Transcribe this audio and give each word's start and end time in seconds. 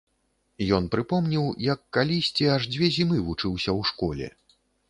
Ён 0.77 0.87
прыпомніў, 0.95 1.43
як 1.73 1.79
калісьці 1.97 2.49
аж 2.57 2.67
дзве 2.75 2.91
зімы 2.99 3.23
вучыўся 3.29 3.71
ў 3.79 3.93
школе. 3.93 4.27